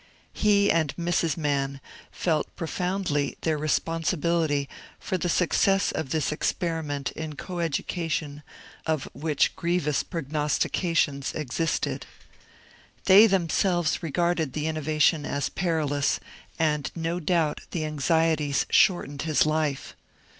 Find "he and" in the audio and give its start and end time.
0.33-0.95